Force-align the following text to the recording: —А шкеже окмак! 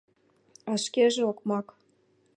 —А 0.71 0.73
шкеже 0.83 1.21
окмак! 1.31 1.67